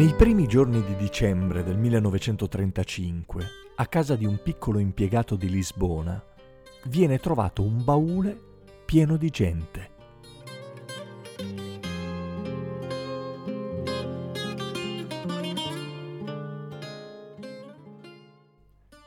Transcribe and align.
Nei 0.00 0.14
primi 0.14 0.46
giorni 0.46 0.82
di 0.82 0.96
dicembre 0.96 1.62
del 1.62 1.76
1935, 1.76 3.46
a 3.74 3.86
casa 3.86 4.16
di 4.16 4.24
un 4.24 4.40
piccolo 4.42 4.78
impiegato 4.78 5.36
di 5.36 5.50
Lisbona, 5.50 6.24
viene 6.84 7.18
trovato 7.18 7.62
un 7.62 7.84
baule 7.84 8.34
pieno 8.86 9.18
di 9.18 9.28
gente. 9.28 9.90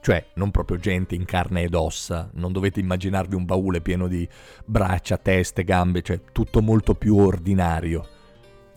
Cioè, 0.00 0.26
non 0.34 0.52
proprio 0.52 0.78
gente 0.78 1.16
in 1.16 1.24
carne 1.24 1.62
ed 1.62 1.74
ossa, 1.74 2.30
non 2.34 2.52
dovete 2.52 2.78
immaginarvi 2.78 3.34
un 3.34 3.44
baule 3.44 3.80
pieno 3.80 4.06
di 4.06 4.28
braccia, 4.64 5.16
teste, 5.16 5.64
gambe, 5.64 6.02
cioè 6.02 6.20
tutto 6.30 6.62
molto 6.62 6.94
più 6.94 7.16
ordinario. 7.16 8.06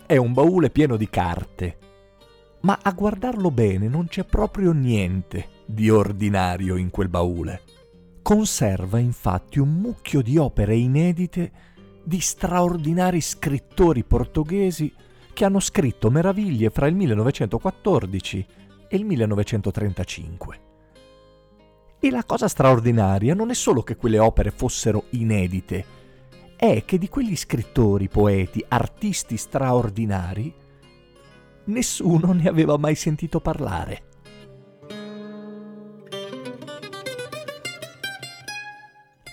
È 0.08 0.18
un 0.18 0.34
baule 0.34 0.72
pieno 0.72 0.98
di 0.98 1.08
carte, 1.08 1.78
ma 2.62 2.80
a 2.82 2.92
guardarlo 2.92 3.52
bene 3.52 3.88
non 3.88 4.08
c'è 4.08 4.24
proprio 4.26 4.72
niente 4.72 5.48
di 5.66 5.90
ordinario 5.90 6.76
in 6.76 6.90
quel 6.90 7.10
baule. 7.10 7.62
Conserva 8.22 9.00
infatti 9.00 9.60
un 9.60 9.70
mucchio 9.70 10.22
di 10.22 10.38
opere 10.38 10.76
inedite 10.76 11.52
di 12.04 12.20
straordinari 12.20 13.22
scrittori 13.22 14.04
portoghesi 14.04 14.94
che 15.34 15.46
hanno 15.46 15.60
scritto 15.60 16.10
meraviglie 16.10 16.70
fra 16.70 16.88
il 16.88 16.96
1914 16.96 18.46
e 18.90 18.98
il 18.98 19.06
1935. 19.06 20.60
E 22.02 22.10
la 22.10 22.24
cosa 22.24 22.48
straordinaria 22.48 23.34
non 23.34 23.50
è 23.50 23.54
solo 23.54 23.84
che 23.84 23.96
quelle 23.96 24.20
opere 24.20 24.52
fossero 24.52 25.06
inedite, 25.12 25.98
è 26.56 26.84
che 26.84 26.98
di 26.98 27.08
quegli 27.08 27.36
scrittori, 27.36 28.10
poeti, 28.10 28.64
artisti 28.68 29.38
straordinari, 29.38 30.54
nessuno 31.70 32.34
ne 32.34 32.50
aveva 32.50 32.78
mai 32.78 32.96
sentito 32.96 33.40
parlare. 33.40 34.04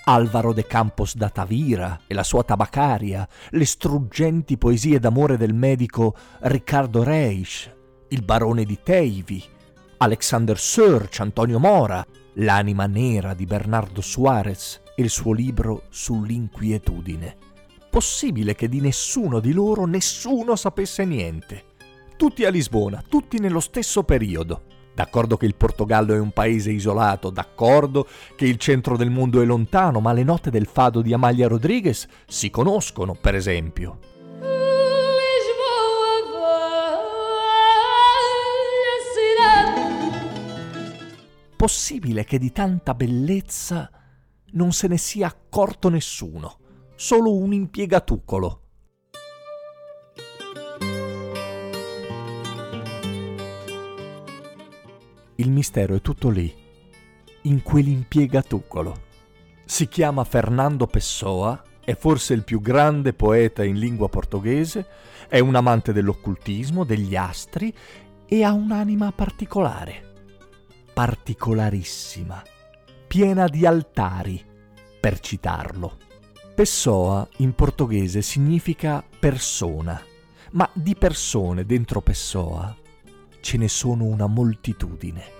Alvaro 0.05 0.53
de 0.53 0.65
Campos 0.65 1.15
da 1.15 1.29
Tavira 1.29 1.99
e 2.07 2.13
la 2.13 2.23
sua 2.23 2.43
tabacaria, 2.43 3.27
le 3.49 3.65
struggenti 3.65 4.57
poesie 4.57 4.99
d'amore 4.99 5.35
del 5.35 5.53
medico 5.53 6.15
Riccardo 6.39 7.03
Reis, 7.03 7.69
il 8.07 8.23
barone 8.23 8.63
di 8.63 8.79
Teivi, 8.81 9.43
Alexander 9.97 10.57
Search, 10.57 11.19
Antonio 11.19 11.59
Mora, 11.59 12.05
l'anima 12.35 12.85
nera 12.85 13.33
di 13.33 13.45
Bernardo 13.45 13.99
Suarez 13.99 14.81
e 14.95 15.01
il 15.01 15.09
suo 15.09 15.33
libro 15.33 15.83
sull'inquietudine. 15.89 17.35
Possibile 17.89 18.55
che 18.55 18.69
di 18.69 18.79
nessuno 18.79 19.41
di 19.41 19.51
loro 19.51 19.85
nessuno 19.85 20.55
sapesse 20.55 21.03
niente. 21.03 21.75
Tutti 22.17 22.45
a 22.45 22.49
Lisbona, 22.49 23.03
tutti 23.07 23.37
nello 23.37 23.59
stesso 23.59 24.01
periodo. 24.01 24.63
D'accordo 24.95 25.37
che 25.37 25.45
il 25.45 25.53
Portogallo 25.53 26.15
è 26.15 26.19
un 26.19 26.31
paese 26.31 26.71
isolato, 26.71 27.29
d'accordo 27.29 28.07
che 28.35 28.47
il 28.47 28.57
centro 28.57 28.97
del 28.97 29.11
mondo 29.11 29.39
è 29.39 29.45
lontano, 29.45 29.99
ma 29.99 30.13
le 30.13 30.23
note 30.23 30.49
del 30.49 30.65
fado 30.65 31.03
di 31.03 31.13
Amalia 31.13 31.47
Rodriguez 31.47 32.07
si 32.25 32.49
conoscono, 32.49 33.13
per 33.13 33.35
esempio. 33.35 33.99
Possibile 41.55 42.23
che 42.23 42.39
di 42.39 42.51
tanta 42.51 42.95
bellezza 42.95 43.91
non 44.53 44.71
se 44.71 44.87
ne 44.87 44.97
sia 44.97 45.27
accorto 45.27 45.89
nessuno, 45.89 46.57
solo 46.95 47.35
un 47.35 47.53
impiegatucolo. 47.53 48.61
Il 55.47 55.53
mistero 55.53 55.95
è 55.95 56.01
tutto 56.01 56.27
lì, 56.27 56.53
in 57.43 57.63
quell'impiegatucolo. 57.63 59.03
Si 59.63 59.87
chiama 59.87 60.25
Fernando 60.25 60.87
Pessoa, 60.87 61.63
è 61.79 61.95
forse 61.95 62.33
il 62.33 62.43
più 62.43 62.59
grande 62.59 63.13
poeta 63.13 63.63
in 63.63 63.79
lingua 63.79 64.09
portoghese, 64.09 64.85
è 65.29 65.39
un 65.39 65.55
amante 65.55 65.93
dell'occultismo, 65.93 66.83
degli 66.83 67.15
astri 67.15 67.73
e 68.25 68.43
ha 68.43 68.51
un'anima 68.51 69.13
particolare, 69.13 70.15
particolarissima, 70.93 72.43
piena 73.07 73.47
di 73.47 73.65
altari, 73.65 74.43
per 74.99 75.21
citarlo. 75.21 75.97
Pessoa 76.55 77.25
in 77.37 77.53
portoghese 77.53 78.21
significa 78.21 79.01
persona, 79.17 79.97
ma 80.51 80.69
di 80.73 80.93
persone 80.95 81.65
dentro 81.65 82.01
Pessoa 82.01 82.75
ce 83.39 83.55
ne 83.55 83.69
sono 83.69 84.03
una 84.03 84.27
moltitudine. 84.27 85.36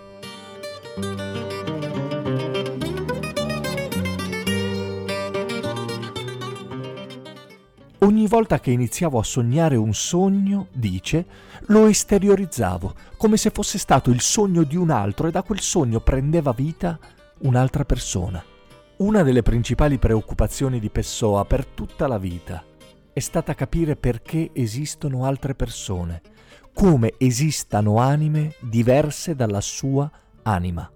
Ogni 8.00 8.28
volta 8.28 8.60
che 8.60 8.72
iniziavo 8.72 9.20
a 9.20 9.24
sognare 9.24 9.76
un 9.76 9.94
sogno, 9.94 10.68
dice, 10.72 11.26
lo 11.68 11.88
esteriorizzavo, 11.88 12.94
come 13.18 13.38
se 13.38 13.50
fosse 13.50 13.78
stato 13.78 14.12
il 14.12 14.22
sogno 14.22 14.64
di 14.64 14.76
un 14.76 14.92
altro 14.92 15.28
e 15.28 15.32
da 15.32 15.44
quel 15.44 15.60
sogno 15.60 16.00
prendeva 16.00 16.52
vita 16.52 16.98
un'altra 17.40 17.86
persona. 17.86 18.44
Una 18.98 19.24
delle 19.24 19.44
principali 19.44 19.98
preoccupazioni 19.98 20.80
di 20.80 20.90
Pessoa 20.90 21.44
per 21.46 21.66
tutta 21.66 22.08
la 22.08 22.18
vita 22.18 22.64
è 23.12 23.20
stata 23.20 23.54
capire 23.54 23.96
perché 23.96 24.52
esistono 24.54 25.26
altre 25.26 25.54
persone, 25.54 26.22
come 26.74 27.14
esistano 27.18 27.98
anime 27.98 28.54
diverse 28.62 29.36
dalla 29.36 29.62
sua 29.62 30.10
anima. 30.48 30.90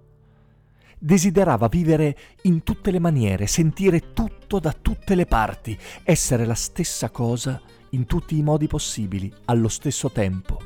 Desiderava 0.98 1.68
vivere 1.68 2.16
in 2.42 2.62
tutte 2.62 2.90
le 2.90 2.98
maniere, 2.98 3.46
sentire 3.46 4.12
tutto 4.12 4.58
da 4.58 4.72
tutte 4.72 5.14
le 5.14 5.26
parti, 5.26 5.76
essere 6.04 6.46
la 6.46 6.54
stessa 6.54 7.10
cosa 7.10 7.60
in 7.90 8.06
tutti 8.06 8.36
i 8.36 8.42
modi 8.42 8.66
possibili, 8.66 9.32
allo 9.46 9.68
stesso 9.68 10.10
tempo. 10.10 10.60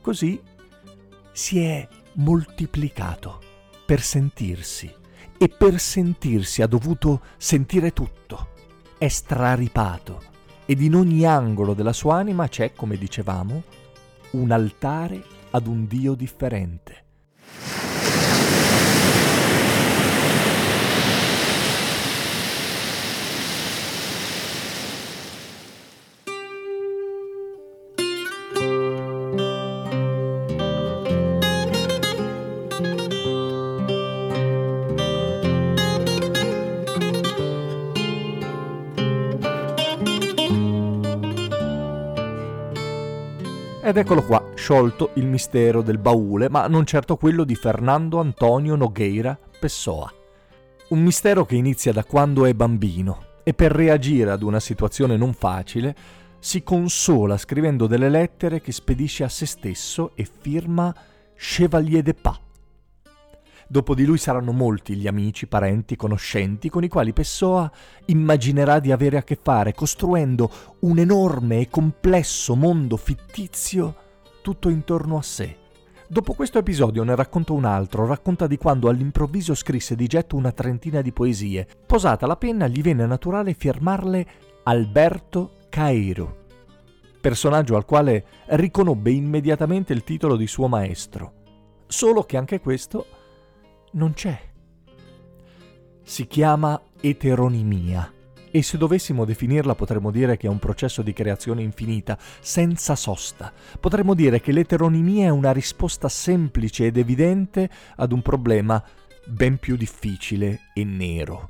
Così 0.00 0.40
si 1.32 1.60
è 1.60 1.86
moltiplicato 2.14 3.40
per 3.84 4.00
sentirsi 4.00 4.92
e 5.36 5.48
per 5.48 5.78
sentirsi 5.78 6.62
ha 6.62 6.66
dovuto 6.66 7.20
sentire 7.36 7.92
tutto, 7.92 8.48
è 8.98 9.08
straripato 9.08 10.32
ed 10.64 10.80
in 10.80 10.94
ogni 10.94 11.26
angolo 11.26 11.74
della 11.74 11.92
sua 11.92 12.16
anima 12.16 12.48
c'è, 12.48 12.72
come 12.72 12.96
dicevamo, 12.96 13.62
un 14.32 14.50
altare 14.50 15.22
ad 15.50 15.66
un 15.66 15.86
Dio 15.86 16.14
differente. 16.14 17.03
Ed 43.86 43.98
eccolo 43.98 44.24
qua, 44.24 44.42
sciolto 44.54 45.10
il 45.16 45.26
mistero 45.26 45.82
del 45.82 45.98
baule, 45.98 46.48
ma 46.48 46.66
non 46.68 46.86
certo 46.86 47.18
quello 47.18 47.44
di 47.44 47.54
Fernando 47.54 48.18
Antonio 48.18 48.76
Nogueira 48.76 49.38
Pessoa. 49.60 50.10
Un 50.88 51.02
mistero 51.02 51.44
che 51.44 51.56
inizia 51.56 51.92
da 51.92 52.02
quando 52.02 52.46
è 52.46 52.54
bambino 52.54 53.40
e 53.42 53.52
per 53.52 53.72
reagire 53.72 54.30
ad 54.30 54.42
una 54.42 54.58
situazione 54.58 55.18
non 55.18 55.34
facile 55.34 55.94
si 56.38 56.62
consola 56.62 57.36
scrivendo 57.36 57.86
delle 57.86 58.08
lettere 58.08 58.62
che 58.62 58.72
spedisce 58.72 59.22
a 59.22 59.28
se 59.28 59.44
stesso 59.44 60.12
e 60.14 60.26
firma 60.40 60.94
Chevalier 61.36 62.00
de 62.00 62.14
Pas. 62.14 62.43
Dopo 63.66 63.94
di 63.94 64.04
lui 64.04 64.18
saranno 64.18 64.52
molti 64.52 64.94
gli 64.94 65.06
amici, 65.06 65.46
parenti, 65.46 65.96
conoscenti 65.96 66.68
con 66.68 66.84
i 66.84 66.88
quali 66.88 67.12
Pessoa 67.12 67.70
immaginerà 68.06 68.78
di 68.78 68.92
avere 68.92 69.16
a 69.16 69.22
che 69.22 69.38
fare, 69.40 69.72
costruendo 69.72 70.50
un 70.80 70.98
enorme 70.98 71.60
e 71.60 71.68
complesso 71.68 72.54
mondo 72.54 72.96
fittizio 72.96 73.96
tutto 74.42 74.68
intorno 74.68 75.16
a 75.16 75.22
sé. 75.22 75.56
Dopo 76.06 76.34
questo 76.34 76.58
episodio 76.58 77.02
ne 77.02 77.16
racconto 77.16 77.54
un 77.54 77.64
altro, 77.64 78.06
racconta 78.06 78.46
di 78.46 78.58
quando 78.58 78.90
all'improvviso 78.90 79.54
scrisse 79.54 79.96
di 79.96 80.06
getto 80.06 80.36
una 80.36 80.52
trentina 80.52 81.00
di 81.00 81.12
poesie. 81.12 81.66
Posata 81.86 82.26
la 82.26 82.36
penna 82.36 82.66
gli 82.66 82.82
venne 82.82 83.06
naturale 83.06 83.54
firmarle 83.54 84.26
Alberto 84.64 85.52
Cairo, 85.70 86.44
personaggio 87.20 87.74
al 87.74 87.86
quale 87.86 88.26
riconobbe 88.48 89.10
immediatamente 89.10 89.94
il 89.94 90.04
titolo 90.04 90.36
di 90.36 90.46
suo 90.46 90.68
maestro. 90.68 91.32
Solo 91.86 92.22
che 92.24 92.36
anche 92.36 92.60
questo 92.60 93.06
non 93.94 94.12
c'è. 94.12 94.38
Si 96.02 96.26
chiama 96.26 96.80
eteronimia 97.00 98.12
e 98.50 98.62
se 98.62 98.78
dovessimo 98.78 99.24
definirla 99.24 99.74
potremmo 99.74 100.12
dire 100.12 100.36
che 100.36 100.46
è 100.46 100.50
un 100.50 100.60
processo 100.60 101.02
di 101.02 101.12
creazione 101.12 101.62
infinita, 101.62 102.16
senza 102.40 102.94
sosta. 102.94 103.52
Potremmo 103.80 104.14
dire 104.14 104.40
che 104.40 104.52
l'eteronimia 104.52 105.26
è 105.26 105.30
una 105.30 105.50
risposta 105.50 106.08
semplice 106.08 106.86
ed 106.86 106.96
evidente 106.96 107.68
ad 107.96 108.12
un 108.12 108.22
problema 108.22 108.80
ben 109.26 109.58
più 109.58 109.76
difficile 109.76 110.70
e 110.72 110.84
nero. 110.84 111.48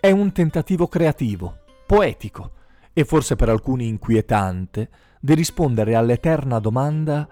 È 0.00 0.10
un 0.10 0.32
tentativo 0.32 0.86
creativo, 0.86 1.58
poetico 1.86 2.52
e 2.94 3.04
forse 3.04 3.36
per 3.36 3.50
alcuni 3.50 3.86
inquietante 3.86 4.88
di 5.20 5.34
rispondere 5.34 5.96
all'eterna 5.96 6.60
domanda 6.60 7.28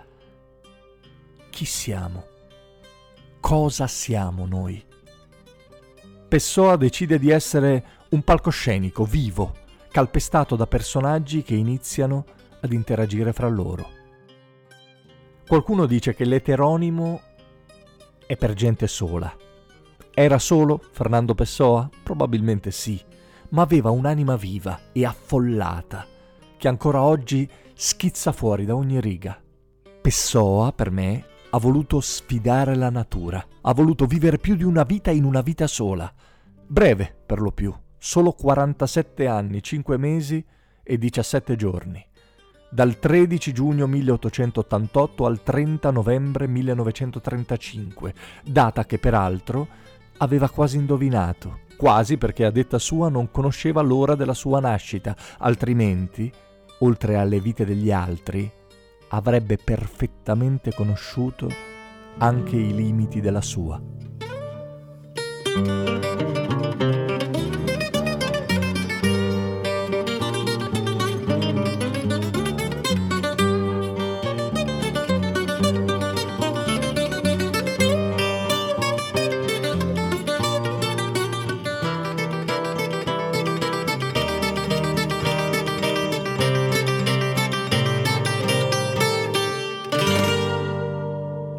chi 1.49 1.65
siamo? 1.65 2.36
Cosa 3.47 3.87
siamo 3.87 4.45
noi? 4.45 4.85
Pessoa 6.27 6.75
decide 6.75 7.17
di 7.17 7.31
essere 7.31 7.85
un 8.09 8.23
palcoscenico 8.23 9.05
vivo, 9.05 9.55
calpestato 9.93 10.57
da 10.57 10.67
personaggi 10.67 11.45
che 11.45 11.55
iniziano 11.55 12.25
ad 12.61 12.73
interagire 12.73 13.33
fra 13.33 13.47
loro. 13.47 13.89
Qualcuno 15.47 15.87
dice 15.87 16.13
che 16.13 16.25
l'eteronimo 16.25 17.21
è 18.27 18.37
per 18.37 18.53
gente 18.55 18.89
sola. 18.89 19.33
Era 20.13 20.41
solo 20.41 20.83
Fernando 20.91 21.37
Pessoa? 21.37 21.89
Probabilmente 22.03 22.73
sì, 22.73 23.01
ma 23.51 23.63
aveva 23.63 23.91
un'anima 23.91 24.35
viva 24.35 24.77
e 24.91 25.05
affollata 25.05 26.05
che 26.57 26.67
ancora 26.67 27.01
oggi 27.01 27.49
schizza 27.75 28.33
fuori 28.33 28.65
da 28.65 28.75
ogni 28.75 29.01
riga. 29.01 29.41
Pessoa, 30.01 30.73
per 30.73 30.91
me, 30.91 31.27
ha 31.57 31.59
voluto 31.59 32.03
sfidare 32.03 32.75
la 32.75 32.91
natura, 32.91 33.43
ha 33.63 33.73
voluto 33.73 34.05
vivere 34.05 34.37
più 34.37 34.57
di 34.57 34.63
una 34.63 34.83
vita 34.83 35.11
in 35.11 35.25
una 35.25 35.41
vita 35.41 35.67
sola, 35.67 36.13
breve 36.67 37.17
per 37.25 37.41
lo 37.41 37.51
più, 37.51 37.75
solo 37.97 38.33
47 38.33 39.27
anni, 39.27 39.63
5 39.63 39.97
mesi 39.97 40.45
e 40.83 40.99
17 40.99 41.57
giorni, 41.57 42.07
dal 42.71 42.99
13 42.99 43.55
giugno 43.55 43.87
1888 43.87 45.25
al 45.25 45.43
30 45.43 45.91
novembre 45.93 46.47
1935, 46.47 48.15
data 48.45 48.85
che 48.85 48.99
peraltro 48.99 49.67
aveva 50.19 50.51
quasi 50.51 50.77
indovinato, 50.77 51.61
quasi 51.79 52.19
perché 52.19 52.45
a 52.45 52.51
detta 52.51 52.79
sua 52.79 53.09
non 53.09 53.31
conosceva 53.31 53.81
l'ora 53.81 54.15
della 54.15 54.35
sua 54.35 54.61
nascita, 54.61 55.17
altrimenti, 55.39 56.31
oltre 56.81 57.17
alle 57.17 57.41
vite 57.41 57.65
degli 57.65 57.91
altri, 57.91 58.53
avrebbe 59.17 59.57
perfettamente 59.57 60.75
conosciuto 60.75 61.49
anche 62.19 62.57
i 62.57 62.75
limiti 62.75 63.21
della 63.21 63.41
sua. 63.41 63.81